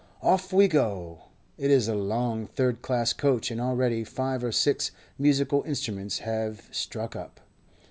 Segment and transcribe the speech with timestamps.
[0.23, 1.25] Off we go!
[1.59, 4.89] It is a long third class coach, and already five or six
[5.19, 7.39] musical instruments have struck up.